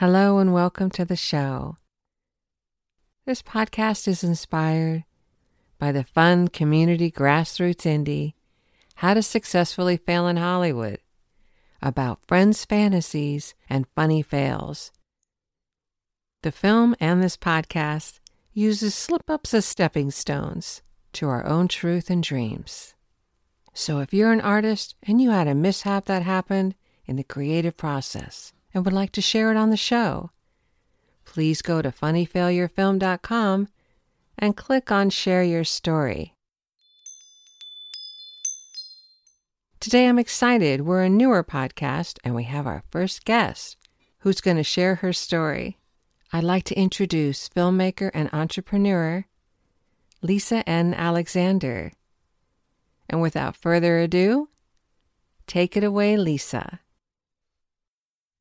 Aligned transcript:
Hello 0.00 0.36
and 0.36 0.52
welcome 0.52 0.90
to 0.90 1.06
the 1.06 1.16
show. 1.16 1.78
This 3.24 3.40
podcast 3.40 4.06
is 4.06 4.22
inspired 4.22 5.04
by 5.78 5.90
the 5.90 6.04
fun 6.04 6.48
community 6.48 7.10
grassroots 7.10 7.86
indie 7.86 8.34
How 8.96 9.14
to 9.14 9.22
Successfully 9.22 9.96
Fail 9.96 10.28
in 10.28 10.36
Hollywood 10.36 10.98
about 11.80 12.26
friends' 12.28 12.66
fantasies 12.66 13.54
and 13.70 13.86
funny 13.94 14.20
fails. 14.20 14.92
The 16.42 16.52
film 16.52 16.94
and 17.00 17.22
this 17.22 17.38
podcast 17.38 18.20
uses 18.52 18.94
slip 18.94 19.30
ups 19.30 19.54
as 19.54 19.64
stepping 19.64 20.10
stones 20.10 20.82
to 21.14 21.26
our 21.30 21.46
own 21.46 21.68
truth 21.68 22.10
and 22.10 22.22
dreams. 22.22 22.92
So 23.72 24.00
if 24.00 24.12
you're 24.12 24.32
an 24.32 24.42
artist 24.42 24.94
and 25.04 25.22
you 25.22 25.30
had 25.30 25.48
a 25.48 25.54
mishap 25.54 26.04
that 26.04 26.20
happened 26.20 26.74
in 27.06 27.16
the 27.16 27.24
creative 27.24 27.78
process, 27.78 28.52
and 28.76 28.84
would 28.84 28.92
like 28.92 29.10
to 29.10 29.22
share 29.22 29.50
it 29.50 29.56
on 29.56 29.70
the 29.70 29.76
show, 29.76 30.28
please 31.24 31.62
go 31.62 31.80
to 31.80 31.90
funnyfailurefilm.com 31.90 33.68
and 34.38 34.54
click 34.54 34.92
on 34.92 35.08
Share 35.08 35.42
Your 35.42 35.64
Story. 35.64 36.34
Today 39.80 40.06
I'm 40.06 40.18
excited. 40.18 40.82
We're 40.82 41.04
a 41.04 41.08
newer 41.08 41.42
podcast 41.42 42.18
and 42.22 42.34
we 42.34 42.44
have 42.44 42.66
our 42.66 42.82
first 42.90 43.24
guest 43.24 43.78
who's 44.18 44.42
going 44.42 44.58
to 44.58 44.62
share 44.62 44.96
her 44.96 45.14
story. 45.14 45.78
I'd 46.30 46.44
like 46.44 46.64
to 46.64 46.78
introduce 46.78 47.48
filmmaker 47.48 48.10
and 48.12 48.28
entrepreneur 48.34 49.24
Lisa 50.20 50.68
N. 50.68 50.92
Alexander. 50.92 51.92
And 53.08 53.22
without 53.22 53.56
further 53.56 54.00
ado, 54.00 54.50
take 55.46 55.78
it 55.78 55.84
away, 55.84 56.18
Lisa. 56.18 56.80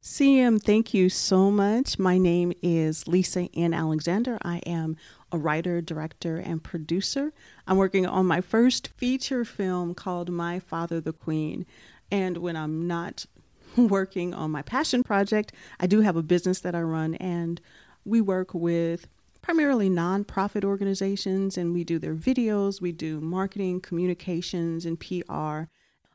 CM, 0.06 0.62
thank 0.62 0.94
you 0.94 1.10
so 1.10 1.50
much. 1.50 1.98
My 1.98 2.20
name 2.20 2.54
is 2.62 3.08
Lisa 3.08 3.50
N. 3.56 3.74
Alexander. 3.74 4.38
I 4.44 4.58
am 4.58 4.98
a 5.32 5.38
writer, 5.40 5.82
director, 5.82 6.38
and 6.38 6.64
producer. 6.64 7.34
I'm 7.66 7.78
working 7.78 8.06
on 8.06 8.28
my 8.28 8.40
first 8.40 8.90
feature 8.90 9.44
film 9.44 9.96
called 9.96 10.30
My 10.30 10.60
Father 10.60 11.02
the 11.02 11.12
Queen. 11.12 11.66
And 12.12 12.38
when 12.38 12.56
I'm 12.56 12.86
not 12.86 13.26
working 13.76 14.36
on 14.36 14.52
my 14.52 14.62
passion 14.62 15.02
project, 15.02 15.54
I 15.80 15.88
do 15.88 16.02
have 16.02 16.16
a 16.16 16.22
business 16.22 16.60
that 16.60 16.76
I 16.76 16.82
run, 16.82 17.16
and 17.16 17.60
we 18.06 18.22
work 18.22 18.54
with 18.54 19.08
primarily 19.42 19.90
nonprofit 19.90 20.64
organizations 20.64 21.58
and 21.58 21.74
we 21.74 21.84
do 21.84 21.98
their 21.98 22.14
videos, 22.14 22.80
we 22.80 22.92
do 22.92 23.20
marketing, 23.20 23.82
communications, 23.82 24.86
and 24.86 25.00
PR. 25.00 25.64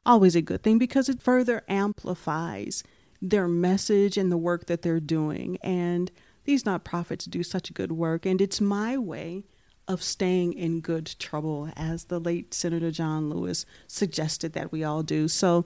Always 0.06 0.37
a 0.37 0.43
good 0.43 0.62
thing 0.62 0.79
because 0.79 1.09
it 1.09 1.21
further 1.21 1.65
amplifies 1.69 2.84
their 3.20 3.48
message 3.48 4.16
and 4.16 4.31
the 4.31 4.36
work 4.36 4.66
that 4.66 4.82
they're 4.82 5.00
doing. 5.00 5.58
And 5.62 6.10
these 6.44 6.64
nonprofits 6.64 7.28
do 7.28 7.42
such 7.42 7.72
good 7.75 7.92
work. 7.92 8.25
And 8.26 8.41
it's 8.41 8.60
my 8.60 8.97
way 8.97 9.44
of 9.91 10.03
staying 10.03 10.53
in 10.53 10.81
good 10.81 11.16
trouble, 11.19 11.70
as 11.76 12.04
the 12.04 12.20
late 12.20 12.54
Senator 12.54 12.92
John 12.92 13.28
Lewis 13.28 13.66
suggested 13.88 14.53
that 14.53 14.70
we 14.70 14.84
all 14.84 15.03
do. 15.03 15.26
So, 15.26 15.64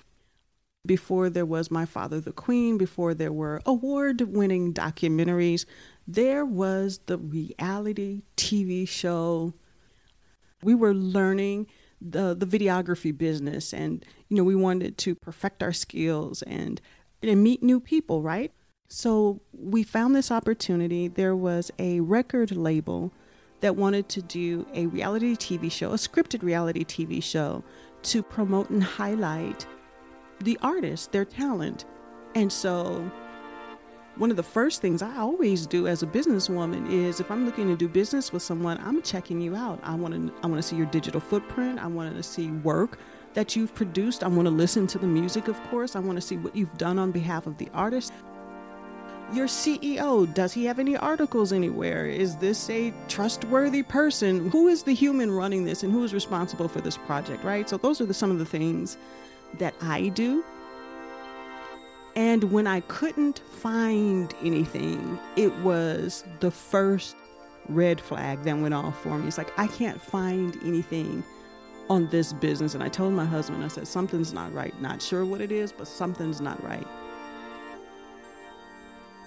before 0.87 1.31
there 1.31 1.47
was 1.47 1.71
My 1.71 1.85
Father 1.85 2.21
the 2.21 2.33
Queen, 2.33 2.77
before 2.79 3.15
there 3.15 3.33
were 3.33 3.61
award 3.65 4.21
winning 4.23 4.73
documentaries, 4.73 5.65
there 6.07 6.45
was 6.45 7.01
the 7.07 7.19
reality 7.19 8.23
TV 8.37 8.87
show. 8.89 9.55
We 10.63 10.75
were 10.75 10.95
learning 10.95 11.67
the, 12.01 12.35
the 12.35 12.47
videography 12.47 13.17
business, 13.17 13.73
and 13.73 14.05
you 14.29 14.37
know, 14.37 14.45
we 14.45 14.55
wanted 14.55 14.99
to 14.99 15.15
perfect 15.15 15.63
our 15.63 15.73
skills 15.73 16.43
and 16.43 16.81
and 17.29 17.43
meet 17.43 17.63
new 17.63 17.81
people, 17.81 18.23
right? 18.23 18.53
So 18.89 19.41
we 19.53 19.83
found 19.83 20.15
this 20.15 20.31
opportunity. 20.31 21.09
There 21.09 21.35
was 21.35 21.71
a 21.79 22.01
record 22.01 22.53
label 22.53 23.13
that 23.61 23.77
wanted 23.77 24.09
to 24.11 24.23
do 24.23 24.67
a 24.75 24.87
reality 24.87 25.35
TV 25.35 25.71
show, 25.73 25.93
a 25.93 25.97
scripted 25.97 26.43
reality 26.43 26.85
TV 26.85 27.23
show, 27.23 27.65
to 28.03 28.23
promote 28.23 28.71
and 28.71 28.85
highlight 28.85 29.67
the 30.41 30.59
artists, 30.63 31.07
their 31.07 31.25
talent. 31.25 31.87
And 32.35 32.53
so 32.53 33.11
one 34.17 34.31
of 34.31 34.37
the 34.37 34.43
first 34.43 34.81
things 34.81 35.03
I 35.03 35.17
always 35.17 35.67
do 35.67 35.89
as 35.89 36.03
a 36.03 36.07
businesswoman 36.07 36.91
is 36.91 37.21
if 37.21 37.31
I'm 37.31 37.45
looking 37.45 37.69
to 37.69 37.77
do 37.77 37.89
business 37.89 38.33
with 38.33 38.43
someone, 38.43 38.79
I'm 38.79 39.03
checking 39.03 39.41
you 39.41 39.57
out. 39.57 39.81
I 39.83 39.95
want 39.95 40.15
to 40.15 40.33
I 40.43 40.47
want 40.47 40.63
to 40.63 40.69
see 40.69 40.77
your 40.77 40.87
digital 40.87 41.21
footprint. 41.21 41.79
I 41.81 41.87
want 41.87 42.15
to 42.15 42.23
see 42.23 42.51
work 42.51 42.99
that 43.35 43.55
you've 43.55 43.75
produced. 43.75 44.25
I 44.25 44.29
want 44.29 44.47
to 44.47 44.51
listen 44.51 44.87
to 44.89 44.99
the 44.99 45.07
music, 45.07 45.49
of 45.49 45.63
course. 45.65 45.95
I 45.95 46.01
want 46.01 46.17
to 46.17 46.23
see 46.23 46.37
what 46.37 46.57
you've 46.57 46.77
done 46.79 46.99
on 46.99 47.11
behalf 47.11 47.47
of 47.47 47.59
the 47.59 47.69
artist. 47.75 48.13
Your 49.33 49.47
CEO, 49.47 50.33
does 50.33 50.53
he 50.53 50.65
have 50.67 50.79
any 50.79 50.97
articles 50.97 51.53
anywhere? 51.53 52.07
Is 52.07 52.37
this 52.37 52.71
a 52.71 52.93
trustworthy 53.09 53.83
person? 53.83 54.51
Who 54.51 54.69
is 54.69 54.83
the 54.83 54.95
human 54.95 55.31
running 55.31 55.65
this 55.65 55.83
and 55.83 55.93
who 55.93 56.05
is 56.05 56.15
responsible 56.15 56.69
for 56.69 56.81
this 56.81 56.97
project, 56.97 57.43
right? 57.43 57.69
So, 57.69 57.77
those 57.77 58.01
are 58.01 58.07
the, 58.07 58.15
some 58.15 58.31
of 58.31 58.39
the 58.39 58.45
things 58.45 58.97
that 59.59 59.75
I 59.81 60.09
do. 60.09 60.45
And 62.17 62.53
when 62.53 62.67
I 62.67 62.81
couldn't 62.81 63.41
find 63.41 64.33
anything, 64.43 65.19
it 65.37 65.53
was 65.59 66.25
the 66.41 66.51
first 66.51 67.17
red 67.69 68.01
flag 68.01 68.43
that 68.45 68.57
went 68.57 68.75
off 68.75 69.03
for 69.03 69.19
me. 69.19 69.27
It's 69.27 69.39
like, 69.39 69.59
I 69.59 69.67
can't 69.67 70.01
find 70.01 70.57
anything 70.65 71.25
on 71.89 72.09
this 72.09 72.33
business. 72.33 72.75
And 72.75 72.83
I 72.83 72.89
told 72.89 73.13
my 73.13 73.25
husband, 73.25 73.65
I 73.65 73.69
said, 73.69 73.87
something's 73.87 74.33
not 74.33 74.53
right. 74.55 74.79
Not 74.81 75.03
sure 75.03 75.25
what 75.25 75.41
it 75.41 75.53
is, 75.53 75.73
but 75.73 75.87
something's 75.87 76.41
not 76.41 76.63
right. 76.63 76.87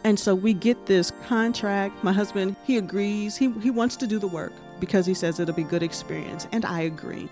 And 0.03 0.19
so 0.19 0.33
we 0.35 0.53
get 0.53 0.85
this 0.85 1.11
contract. 1.27 2.03
My 2.03 2.13
husband, 2.13 2.55
he 2.63 2.77
agrees. 2.77 3.35
He, 3.35 3.51
he 3.59 3.69
wants 3.69 3.95
to 3.97 4.07
do 4.07 4.19
the 4.19 4.27
work 4.27 4.53
because 4.79 5.05
he 5.05 5.13
says 5.13 5.39
it'll 5.39 5.55
be 5.55 5.63
good 5.63 5.83
experience. 5.83 6.47
And 6.51 6.65
I 6.65 6.81
agree. 6.81 7.29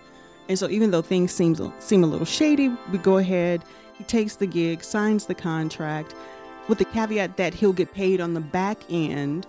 And 0.50 0.60
so 0.60 0.70
even 0.70 0.92
though 0.92 1.02
things 1.02 1.32
seem, 1.32 1.56
seem 1.80 2.04
a 2.04 2.08
little 2.08 2.26
shady, 2.26 2.70
we 2.92 2.98
go 2.98 3.18
ahead. 3.18 3.64
He 3.94 4.04
takes 4.04 4.36
the 4.36 4.46
gig, 4.46 4.84
signs 4.84 5.26
the 5.26 5.36
contract 5.36 6.14
with 6.68 6.80
the 6.80 6.86
caveat 6.86 7.38
that 7.38 7.54
he'll 7.54 7.74
get 7.74 7.94
paid 7.94 8.20
on 8.20 8.34
the 8.34 8.42
back 8.42 8.80
end 8.90 9.48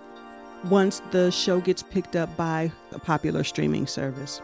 once 0.64 1.00
the 1.10 1.30
show 1.30 1.60
gets 1.60 1.82
picked 1.82 2.16
up 2.16 2.34
by 2.36 2.70
a 2.92 2.98
popular 2.98 3.44
streaming 3.44 3.86
service. 3.86 4.40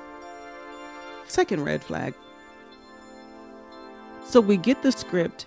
Second 1.33 1.65
red 1.65 1.83
flag. 1.83 2.13
So 4.27 4.39
we 4.39 4.59
get 4.59 4.83
the 4.83 4.93
script, 4.93 5.47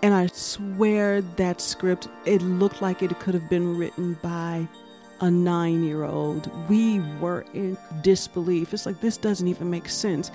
and 0.00 0.14
I 0.14 0.28
swear 0.28 1.22
that 1.22 1.60
script, 1.60 2.06
it 2.24 2.40
looked 2.40 2.80
like 2.80 3.02
it 3.02 3.18
could 3.18 3.34
have 3.34 3.50
been 3.50 3.76
written 3.76 4.16
by 4.22 4.68
a 5.20 5.28
nine 5.28 5.82
year 5.82 6.04
old. 6.04 6.48
We 6.68 7.00
were 7.18 7.44
in 7.52 7.76
disbelief. 8.00 8.72
It's 8.72 8.86
like, 8.86 9.00
this 9.00 9.16
doesn't 9.16 9.48
even 9.48 9.68
make 9.68 9.88
sense. 9.88 10.30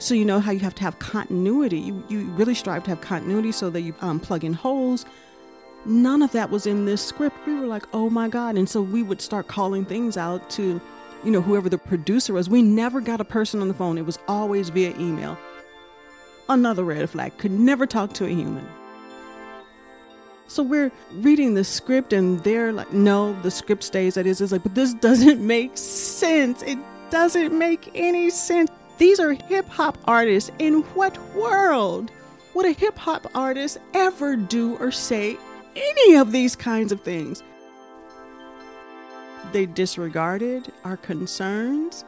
So, 0.00 0.14
you 0.14 0.24
know 0.24 0.40
how 0.40 0.50
you 0.50 0.58
have 0.58 0.74
to 0.74 0.82
have 0.82 0.98
continuity. 0.98 1.78
You, 1.78 2.02
you 2.08 2.22
really 2.30 2.56
strive 2.56 2.82
to 2.84 2.90
have 2.90 3.00
continuity 3.00 3.52
so 3.52 3.70
that 3.70 3.82
you 3.82 3.94
um, 4.00 4.18
plug 4.18 4.42
in 4.42 4.52
holes. 4.52 5.06
None 5.86 6.22
of 6.22 6.32
that 6.32 6.50
was 6.50 6.66
in 6.66 6.86
this 6.86 7.06
script. 7.06 7.36
We 7.46 7.54
were 7.54 7.68
like, 7.68 7.84
oh 7.92 8.10
my 8.10 8.28
God. 8.28 8.56
And 8.58 8.68
so 8.68 8.82
we 8.82 9.04
would 9.04 9.20
start 9.20 9.46
calling 9.46 9.84
things 9.84 10.16
out 10.16 10.50
to 10.50 10.80
you 11.24 11.30
know, 11.30 11.40
whoever 11.40 11.68
the 11.68 11.78
producer 11.78 12.32
was. 12.32 12.48
We 12.48 12.62
never 12.62 13.00
got 13.00 13.20
a 13.20 13.24
person 13.24 13.60
on 13.60 13.68
the 13.68 13.74
phone, 13.74 13.98
it 13.98 14.06
was 14.06 14.18
always 14.28 14.68
via 14.68 14.90
email. 14.98 15.38
Another 16.48 16.82
red 16.84 17.08
flag 17.08 17.38
could 17.38 17.52
never 17.52 17.86
talk 17.86 18.12
to 18.14 18.26
a 18.26 18.28
human. 18.28 18.66
So 20.48 20.64
we're 20.64 20.90
reading 21.12 21.54
the 21.54 21.62
script 21.62 22.12
and 22.12 22.40
they're 22.40 22.72
like, 22.72 22.92
no, 22.92 23.40
the 23.42 23.52
script 23.52 23.84
stays 23.84 24.16
as 24.16 24.26
is. 24.26 24.40
It's 24.40 24.50
like, 24.50 24.64
but 24.64 24.74
this 24.74 24.94
doesn't 24.94 25.40
make 25.46 25.78
sense. 25.78 26.62
It 26.62 26.78
doesn't 27.10 27.56
make 27.56 27.88
any 27.94 28.30
sense. 28.30 28.68
These 28.98 29.20
are 29.20 29.32
hip 29.32 29.68
hop 29.68 29.96
artists. 30.06 30.50
In 30.58 30.82
what 30.94 31.16
world 31.34 32.10
would 32.54 32.66
a 32.66 32.72
hip 32.72 32.98
hop 32.98 33.28
artist 33.32 33.78
ever 33.94 34.34
do 34.34 34.76
or 34.78 34.90
say 34.90 35.38
any 35.76 36.16
of 36.16 36.32
these 36.32 36.56
kinds 36.56 36.90
of 36.90 37.00
things? 37.00 37.44
They 39.52 39.66
disregarded 39.66 40.72
our 40.84 40.96
concerns 40.96 42.04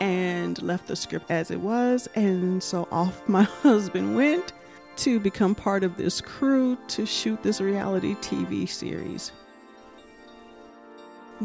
and 0.00 0.60
left 0.62 0.86
the 0.86 0.96
script 0.96 1.30
as 1.30 1.50
it 1.50 1.60
was. 1.60 2.08
And 2.14 2.62
so 2.62 2.88
off 2.90 3.28
my 3.28 3.42
husband 3.42 4.16
went 4.16 4.52
to 4.96 5.20
become 5.20 5.54
part 5.54 5.84
of 5.84 5.96
this 5.96 6.20
crew 6.20 6.76
to 6.88 7.06
shoot 7.06 7.42
this 7.42 7.60
reality 7.60 8.14
TV 8.16 8.68
series. 8.68 9.32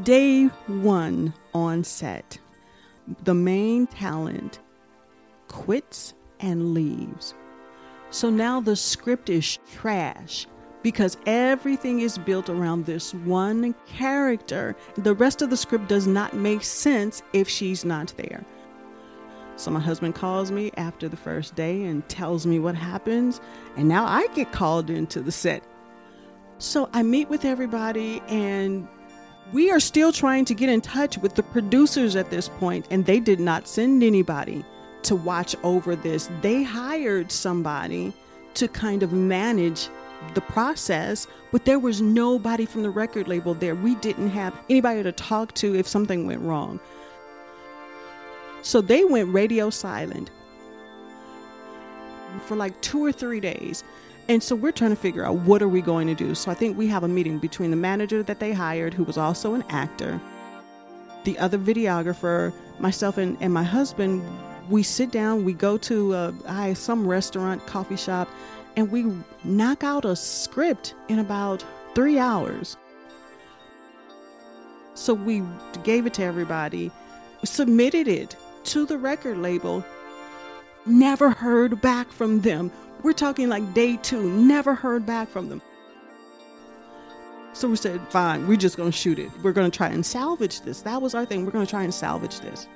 Day 0.01 0.45
one 0.65 1.35
on 1.53 1.83
set, 1.83 2.39
the 3.23 3.35
main 3.35 3.85
talent 3.85 4.59
quits 5.47 6.15
and 6.39 6.73
leaves. 6.73 7.35
So 8.09 8.31
now 8.31 8.59
the 8.59 8.75
script 8.75 9.29
is 9.29 9.59
trash 9.71 10.47
because 10.83 11.17
everything 11.25 12.01
is 12.01 12.17
built 12.17 12.49
around 12.49 12.85
this 12.85 13.13
one 13.13 13.73
character. 13.87 14.75
The 14.95 15.15
rest 15.15 15.41
of 15.41 15.49
the 15.49 15.57
script 15.57 15.87
does 15.87 16.05
not 16.05 16.35
make 16.35 16.63
sense 16.63 17.23
if 17.31 17.49
she's 17.49 17.83
not 17.83 18.13
there. 18.17 18.45
So 19.55 19.71
my 19.71 19.79
husband 19.79 20.15
calls 20.15 20.51
me 20.51 20.71
after 20.77 21.07
the 21.07 21.17
first 21.17 21.55
day 21.55 21.83
and 21.83 22.07
tells 22.09 22.45
me 22.45 22.59
what 22.59 22.75
happens, 22.75 23.39
and 23.77 23.87
now 23.87 24.05
I 24.05 24.27
get 24.35 24.51
called 24.51 24.89
into 24.89 25.21
the 25.21 25.31
set. 25.31 25.63
So 26.57 26.89
I 26.91 27.03
meet 27.03 27.29
with 27.29 27.45
everybody, 27.45 28.21
and 28.27 28.87
we 29.51 29.69
are 29.69 29.79
still 29.79 30.11
trying 30.11 30.45
to 30.45 30.53
get 30.53 30.69
in 30.69 30.81
touch 30.81 31.17
with 31.17 31.35
the 31.35 31.43
producers 31.43 32.15
at 32.15 32.31
this 32.31 32.49
point, 32.49 32.87
and 32.89 33.05
they 33.05 33.19
did 33.19 33.39
not 33.39 33.67
send 33.67 34.03
anybody 34.03 34.65
to 35.03 35.15
watch 35.15 35.55
over 35.63 35.95
this. 35.95 36.29
They 36.41 36.63
hired 36.63 37.31
somebody 37.31 38.11
to 38.55 38.67
kind 38.67 39.03
of 39.03 39.13
manage 39.13 39.89
the 40.33 40.41
process, 40.41 41.27
but 41.51 41.65
there 41.65 41.79
was 41.79 42.01
nobody 42.01 42.65
from 42.65 42.83
the 42.83 42.89
record 42.89 43.27
label 43.27 43.53
there. 43.53 43.75
We 43.75 43.95
didn't 43.95 44.29
have 44.29 44.57
anybody 44.69 45.03
to 45.03 45.11
talk 45.11 45.53
to 45.55 45.75
if 45.75 45.87
something 45.87 46.25
went 46.25 46.41
wrong. 46.41 46.79
So 48.61 48.81
they 48.81 49.03
went 49.03 49.33
radio 49.33 49.69
silent 49.69 50.31
for 52.45 52.55
like 52.55 52.79
two 52.81 53.03
or 53.03 53.11
three 53.11 53.39
days. 53.39 53.83
And 54.29 54.41
so 54.41 54.55
we're 54.55 54.71
trying 54.71 54.91
to 54.91 54.95
figure 54.95 55.25
out 55.25 55.35
what 55.35 55.61
are 55.61 55.67
we 55.67 55.81
going 55.81 56.07
to 56.07 56.15
do. 56.15 56.33
So 56.33 56.49
I 56.49 56.53
think 56.53 56.77
we 56.77 56.87
have 56.87 57.03
a 57.03 57.07
meeting 57.07 57.39
between 57.39 57.71
the 57.71 57.77
manager 57.77 58.23
that 58.23 58.39
they 58.39 58.53
hired, 58.53 58.93
who 58.93 59.03
was 59.03 59.17
also 59.17 59.53
an 59.53 59.63
actor, 59.69 60.19
the 61.25 61.37
other 61.39 61.57
videographer, 61.57 62.53
myself, 62.79 63.17
and, 63.17 63.37
and 63.41 63.53
my 63.53 63.63
husband. 63.63 64.23
We 64.69 64.81
sit 64.81 65.11
down, 65.11 65.43
we 65.43 65.51
go 65.51 65.77
to 65.79 66.13
uh, 66.13 66.73
some 66.73 67.05
restaurant, 67.05 67.65
coffee 67.67 67.97
shop, 67.97 68.29
and 68.75 68.91
we 68.91 69.05
knock 69.43 69.83
out 69.83 70.05
a 70.05 70.15
script 70.15 70.95
in 71.09 71.19
about 71.19 71.63
three 71.95 72.17
hours. 72.19 72.77
So 74.95 75.13
we 75.13 75.43
gave 75.83 76.05
it 76.05 76.13
to 76.15 76.23
everybody, 76.23 76.91
submitted 77.43 78.07
it 78.07 78.35
to 78.65 78.85
the 78.85 78.97
record 78.97 79.37
label. 79.37 79.83
Never 80.85 81.29
heard 81.29 81.81
back 81.81 82.11
from 82.11 82.41
them. 82.41 82.71
We're 83.03 83.13
talking 83.13 83.49
like 83.49 83.73
day 83.73 83.97
two, 83.97 84.29
never 84.29 84.75
heard 84.75 85.05
back 85.05 85.29
from 85.29 85.49
them. 85.49 85.61
So 87.53 87.69
we 87.69 87.75
said, 87.75 88.01
fine, 88.09 88.47
we're 88.47 88.57
just 88.57 88.77
to 88.91 88.97
shoot 88.97 89.19
it. 89.19 89.29
We're 89.43 89.53
to 89.69 89.77
try 89.77 89.89
and 89.89 90.05
salvage 90.05 90.61
this. 90.61 90.81
That 90.81 91.01
was 91.01 91.13
our 91.13 91.25
thing. 91.25 91.45
We're 91.45 91.51
to 91.65 91.69
try 91.69 91.83
and 91.83 91.93
salvage 91.93 92.39
this. 92.39 92.67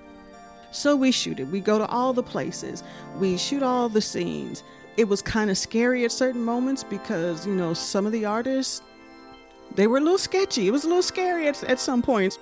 So 0.71 0.95
we 0.95 1.11
shoot 1.11 1.39
it. 1.39 1.47
We 1.47 1.59
go 1.59 1.79
to 1.79 1.87
all 1.87 2.13
the 2.13 2.23
places. 2.23 2.83
We 3.17 3.37
shoot 3.37 3.63
all 3.63 3.89
the 3.89 4.01
scenes. 4.01 4.63
It 4.97 5.07
was 5.07 5.21
kind 5.21 5.51
of 5.51 5.57
scary 5.57 6.05
at 6.05 6.11
certain 6.11 6.43
moments 6.43 6.83
because, 6.83 7.45
you 7.45 7.55
know, 7.55 7.73
some 7.73 8.05
of 8.07 8.11
the 8.11 8.25
artists, 8.25 8.81
they 9.75 9.85
were 9.85 9.97
a 9.97 10.01
little 10.01 10.17
sketchy. 10.17 10.67
It 10.67 10.71
was 10.71 10.83
a 10.85 10.87
little 10.87 11.03
scary 11.03 11.47
at, 11.47 11.63
at 11.63 11.79
some 11.79 12.01
points. 12.01 12.39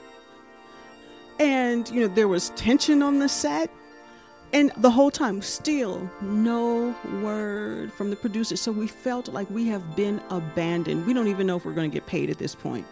And, 1.37 1.87
you 1.89 2.01
know, 2.01 2.07
there 2.07 2.29
was 2.29 2.51
tension 2.51 3.03
on 3.03 3.19
the 3.19 3.27
set. 3.27 3.69
And 4.53 4.71
the 4.77 4.89
whole 4.89 5.11
time, 5.11 5.41
still 5.41 6.09
no 6.21 6.95
word 7.21 7.91
from 7.91 8.09
the 8.09 8.15
producer. 8.15 8.55
So 8.55 8.71
we 8.71 8.87
felt 8.87 9.27
like 9.27 9.49
we 9.49 9.67
have 9.67 9.97
been 9.97 10.21
abandoned. 10.29 11.05
We 11.05 11.13
don't 11.13 11.27
even 11.27 11.45
know 11.45 11.57
if 11.57 11.65
we're 11.65 11.73
going 11.73 11.91
to 11.91 11.93
get 11.93 12.07
paid 12.07 12.29
at 12.29 12.37
this 12.37 12.55
point. 12.55 12.85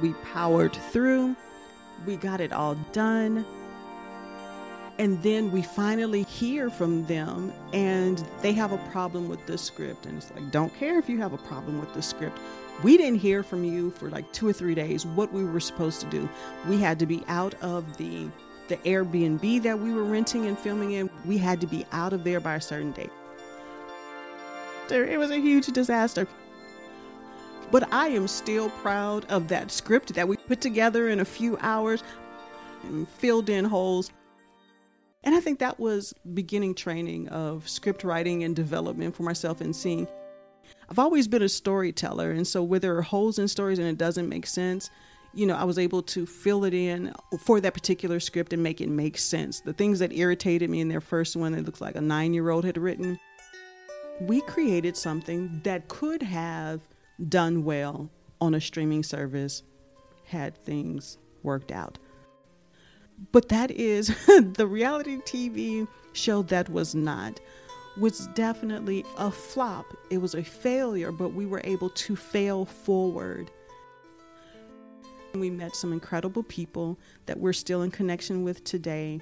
We 0.00 0.14
powered 0.32 0.74
through, 0.74 1.36
we 2.04 2.16
got 2.16 2.40
it 2.40 2.52
all 2.52 2.74
done. 2.92 3.44
And 5.02 5.20
then 5.20 5.50
we 5.50 5.62
finally 5.62 6.22
hear 6.22 6.70
from 6.70 7.04
them, 7.06 7.52
and 7.72 8.24
they 8.40 8.52
have 8.52 8.70
a 8.70 8.78
problem 8.92 9.28
with 9.28 9.44
the 9.46 9.58
script. 9.58 10.06
And 10.06 10.18
it's 10.18 10.30
like, 10.30 10.52
don't 10.52 10.72
care 10.76 10.96
if 10.96 11.08
you 11.08 11.18
have 11.18 11.32
a 11.32 11.38
problem 11.38 11.80
with 11.80 11.92
the 11.92 12.00
script. 12.00 12.38
We 12.84 12.96
didn't 12.96 13.18
hear 13.18 13.42
from 13.42 13.64
you 13.64 13.90
for 13.90 14.08
like 14.10 14.32
two 14.32 14.46
or 14.46 14.52
three 14.52 14.76
days 14.76 15.04
what 15.04 15.32
we 15.32 15.44
were 15.44 15.58
supposed 15.58 16.02
to 16.02 16.06
do. 16.06 16.28
We 16.68 16.78
had 16.78 17.00
to 17.00 17.06
be 17.06 17.24
out 17.26 17.54
of 17.54 17.96
the 17.96 18.30
the 18.68 18.76
Airbnb 18.76 19.64
that 19.64 19.76
we 19.76 19.92
were 19.92 20.04
renting 20.04 20.46
and 20.46 20.56
filming 20.56 20.92
in. 20.92 21.10
We 21.24 21.36
had 21.36 21.60
to 21.62 21.66
be 21.66 21.84
out 21.90 22.12
of 22.12 22.22
there 22.22 22.38
by 22.38 22.54
a 22.54 22.60
certain 22.60 22.92
date. 22.92 23.10
It 24.88 25.18
was 25.18 25.32
a 25.32 25.40
huge 25.40 25.66
disaster. 25.66 26.28
But 27.72 27.92
I 27.92 28.06
am 28.10 28.28
still 28.28 28.70
proud 28.70 29.24
of 29.24 29.48
that 29.48 29.72
script 29.72 30.14
that 30.14 30.28
we 30.28 30.36
put 30.36 30.60
together 30.60 31.08
in 31.08 31.18
a 31.18 31.24
few 31.24 31.58
hours 31.60 32.04
and 32.84 33.08
filled 33.08 33.50
in 33.50 33.64
holes. 33.64 34.12
And 35.24 35.34
I 35.34 35.40
think 35.40 35.60
that 35.60 35.78
was 35.78 36.14
beginning 36.34 36.74
training 36.74 37.28
of 37.28 37.68
script 37.68 38.04
writing 38.04 38.42
and 38.42 38.56
development 38.56 39.14
for 39.14 39.22
myself 39.22 39.60
and 39.60 39.74
seeing 39.74 40.08
I've 40.88 40.98
always 40.98 41.26
been 41.26 41.42
a 41.42 41.48
storyteller, 41.48 42.32
and 42.32 42.46
so 42.46 42.62
where 42.62 42.78
there 42.78 42.96
are 42.96 43.02
holes 43.02 43.38
in 43.38 43.48
stories 43.48 43.78
and 43.78 43.88
it 43.88 43.98
doesn't 43.98 44.28
make 44.28 44.46
sense, 44.46 44.90
you 45.34 45.46
know, 45.46 45.56
I 45.56 45.64
was 45.64 45.78
able 45.78 46.02
to 46.02 46.26
fill 46.26 46.64
it 46.64 46.74
in 46.74 47.14
for 47.40 47.60
that 47.60 47.72
particular 47.72 48.20
script 48.20 48.52
and 48.52 48.62
make 48.62 48.80
it 48.80 48.88
make 48.88 49.16
sense. 49.16 49.60
The 49.60 49.72
things 49.72 49.98
that 50.00 50.12
irritated 50.12 50.68
me 50.68 50.80
in 50.80 50.88
their 50.88 51.00
first 51.00 51.36
one, 51.36 51.54
it 51.54 51.64
looks 51.64 51.80
like 51.80 51.96
a 51.96 52.00
nine 52.00 52.34
year 52.34 52.50
old 52.50 52.64
had 52.64 52.76
written. 52.76 53.18
We 54.20 54.42
created 54.42 54.96
something 54.96 55.60
that 55.64 55.88
could 55.88 56.22
have 56.22 56.80
done 57.28 57.64
well 57.64 58.10
on 58.40 58.54
a 58.54 58.60
streaming 58.60 59.02
service 59.02 59.62
had 60.24 60.56
things 60.56 61.18
worked 61.42 61.72
out. 61.72 61.98
But 63.30 63.48
that 63.50 63.70
is 63.70 64.08
the 64.26 64.66
reality 64.66 65.18
TV 65.18 65.86
show 66.12 66.42
that 66.42 66.68
was 66.68 66.94
not 66.94 67.40
was 67.96 68.26
definitely 68.28 69.04
a 69.18 69.30
flop. 69.30 69.86
It 70.10 70.18
was 70.18 70.34
a 70.34 70.42
failure, 70.42 71.12
but 71.12 71.30
we 71.30 71.46
were 71.46 71.60
able 71.64 71.90
to 71.90 72.16
fail 72.16 72.64
forward. 72.64 73.50
We 75.34 75.50
met 75.50 75.76
some 75.76 75.92
incredible 75.92 76.42
people 76.42 76.98
that 77.26 77.38
we're 77.38 77.52
still 77.52 77.82
in 77.82 77.90
connection 77.90 78.44
with 78.44 78.64
today. 78.64 79.20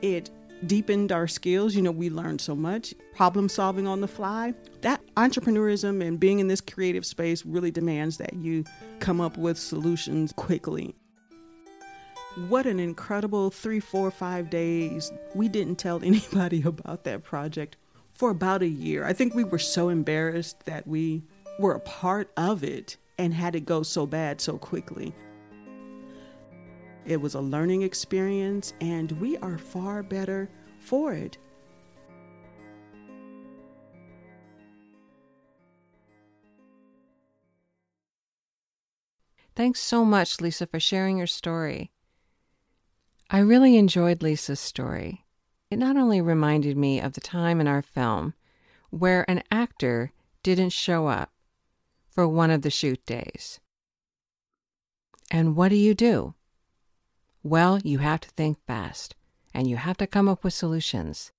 It 0.00 0.30
deepened 0.66 1.12
our 1.12 1.28
skills. 1.28 1.74
You 1.74 1.82
know, 1.82 1.90
we 1.90 2.10
learned 2.10 2.40
so 2.40 2.54
much. 2.54 2.94
Problem 3.14 3.48
solving 3.48 3.86
on 3.86 4.00
the 4.00 4.08
fly. 4.08 4.54
That 4.80 5.00
entrepreneurism 5.16 6.04
and 6.04 6.18
being 6.18 6.38
in 6.38 6.48
this 6.48 6.60
creative 6.60 7.06
space 7.06 7.44
really 7.44 7.70
demands 7.70 8.16
that 8.18 8.34
you 8.34 8.64
come 9.00 9.20
up 9.20 9.36
with 9.36 9.58
solutions 9.58 10.32
quickly. 10.32 10.94
What 12.34 12.64
an 12.64 12.80
incredible 12.80 13.50
three, 13.50 13.78
four, 13.78 14.10
five 14.10 14.48
days. 14.48 15.12
We 15.34 15.48
didn't 15.48 15.76
tell 15.76 16.00
anybody 16.04 16.62
about 16.62 17.04
that 17.04 17.22
project 17.22 17.76
for 18.14 18.30
about 18.30 18.62
a 18.62 18.68
year. 18.68 19.04
I 19.04 19.12
think 19.12 19.34
we 19.34 19.44
were 19.44 19.58
so 19.58 19.90
embarrassed 19.90 20.64
that 20.64 20.86
we 20.86 21.24
were 21.58 21.74
a 21.74 21.80
part 21.80 22.30
of 22.38 22.64
it 22.64 22.96
and 23.18 23.34
had 23.34 23.54
it 23.54 23.66
go 23.66 23.82
so 23.82 24.06
bad 24.06 24.40
so 24.40 24.56
quickly. 24.56 25.14
It 27.04 27.20
was 27.20 27.34
a 27.34 27.40
learning 27.40 27.82
experience, 27.82 28.72
and 28.80 29.12
we 29.12 29.36
are 29.38 29.58
far 29.58 30.02
better 30.02 30.48
for 30.78 31.12
it. 31.12 31.36
Thanks 39.54 39.80
so 39.80 40.04
much, 40.04 40.40
Lisa, 40.40 40.66
for 40.66 40.80
sharing 40.80 41.18
your 41.18 41.26
story. 41.26 41.90
I 43.34 43.38
really 43.38 43.78
enjoyed 43.78 44.20
Lisa's 44.20 44.60
story. 44.60 45.24
It 45.70 45.78
not 45.78 45.96
only 45.96 46.20
reminded 46.20 46.76
me 46.76 47.00
of 47.00 47.14
the 47.14 47.22
time 47.22 47.62
in 47.62 47.66
our 47.66 47.80
film 47.80 48.34
where 48.90 49.24
an 49.28 49.42
actor 49.50 50.12
didn't 50.42 50.74
show 50.74 51.06
up 51.06 51.32
for 52.10 52.28
one 52.28 52.50
of 52.50 52.60
the 52.60 52.68
shoot 52.68 53.04
days. 53.06 53.58
And 55.30 55.56
what 55.56 55.70
do 55.70 55.76
you 55.76 55.94
do? 55.94 56.34
Well, 57.42 57.78
you 57.82 57.98
have 57.98 58.20
to 58.20 58.28
think 58.28 58.58
fast 58.66 59.16
and 59.54 59.66
you 59.66 59.76
have 59.76 59.96
to 59.96 60.06
come 60.06 60.28
up 60.28 60.44
with 60.44 60.52
solutions. 60.52 61.32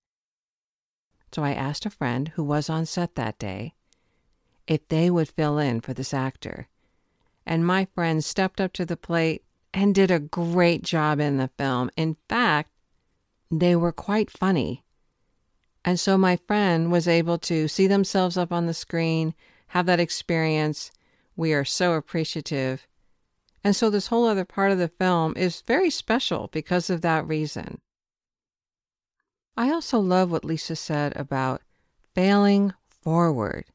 So 1.32 1.44
I 1.44 1.54
asked 1.54 1.86
a 1.86 1.92
friend 1.92 2.30
who 2.30 2.44
was 2.44 2.72
on 2.72 2.88
set 2.88 3.14
that 3.14 3.38
day 3.38 3.76
if 4.66 4.88
they 4.88 5.12
would 5.12 5.30
fill 5.30 5.60
in 5.60 5.80
for 5.80 5.94
this 5.94 6.12
actor. 6.12 6.70
And 7.46 7.68
my 7.68 7.86
friend 7.94 8.26
stepped 8.26 8.60
up 8.60 8.74
to 8.74 8.86
the 8.86 8.98
plate 8.98 9.44
and 9.74 9.96
did 9.96 10.12
a 10.12 10.20
great 10.20 10.84
job 10.84 11.20
in 11.20 11.38
the 11.38 11.50
film. 11.58 11.90
In 11.98 12.16
fact, 12.30 12.70
they 13.50 13.76
were 13.76 13.92
quite 13.92 14.30
funny. 14.30 14.84
And 15.86 16.00
so 16.00 16.18
my 16.18 16.38
friend 16.48 16.92
was 16.92 17.08
able 17.08 17.38
to 17.40 17.68
see 17.68 17.88
themselves 17.88 18.38
up 18.38 18.52
on 18.52 18.68
the 18.68 18.74
screen, 18.74 19.34
have 19.68 19.86
that 19.88 20.00
experience. 20.00 20.92
We 21.36 21.54
are 21.54 21.66
so 21.66 21.94
appreciative. 21.94 22.88
And 23.64 23.76
so 23.76 23.90
this 23.90 24.08
whole 24.08 24.26
other 24.26 24.46
part 24.46 24.72
of 24.72 24.78
the 24.78 24.88
film 24.88 25.34
is 25.36 25.62
very 25.62 25.90
special 25.90 26.50
because 26.52 26.90
of 26.90 27.02
that 27.02 27.28
reason. 27.28 27.82
I 29.56 29.72
also 29.72 30.00
love 30.00 30.32
what 30.32 30.46
Lisa 30.46 30.76
said 30.76 31.14
about 31.16 31.62
failing 32.14 32.74
forward. 33.02 33.66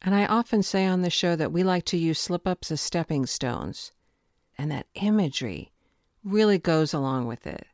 And 0.00 0.14
I 0.14 0.26
often 0.26 0.62
say 0.62 0.84
on 0.86 1.02
the 1.02 1.10
show 1.10 1.36
that 1.36 1.52
we 1.52 1.62
like 1.62 1.84
to 1.86 1.96
use 1.96 2.18
slip 2.18 2.46
ups 2.46 2.70
as 2.70 2.80
stepping 2.80 3.26
stones, 3.26 3.92
and 4.58 4.70
that 4.70 4.86
imagery 4.94 5.72
really 6.24 6.58
goes 6.58 6.92
along 6.92 7.26
with 7.26 7.46
it. 7.46 7.66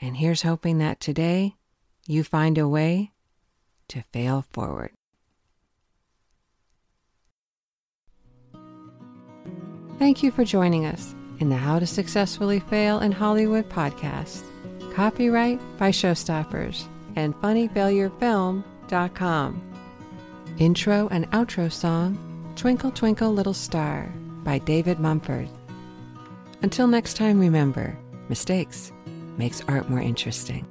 And 0.00 0.16
here's 0.16 0.42
hoping 0.42 0.78
that 0.78 1.00
today 1.00 1.56
you 2.06 2.24
find 2.24 2.56
a 2.58 2.66
way 2.66 3.12
to 3.88 4.02
fail 4.02 4.44
forward. 4.50 4.92
Thank 9.98 10.22
you 10.22 10.30
for 10.30 10.44
joining 10.44 10.86
us 10.86 11.14
in 11.40 11.50
the 11.50 11.56
How 11.56 11.78
to 11.78 11.86
Successfully 11.86 12.60
Fail 12.60 13.00
in 13.00 13.12
Hollywood 13.12 13.68
podcast. 13.68 14.42
Copyright 14.94 15.60
by 15.78 15.90
Showstoppers 15.90 16.86
and 17.16 17.34
funnyfailurefilm.com. 17.34 19.66
Intro 20.58 21.08
and 21.10 21.30
outro 21.30 21.70
song 21.70 22.26
Twinkle 22.56 22.90
Twinkle 22.90 23.32
Little 23.32 23.54
Star 23.54 24.12
by 24.44 24.58
David 24.58 24.98
Mumford. 24.98 25.48
Until 26.62 26.86
next 26.86 27.14
time, 27.14 27.40
remember 27.40 27.96
mistakes 28.28 28.92
makes 29.36 29.62
art 29.68 29.88
more 29.88 30.00
interesting. 30.00 30.66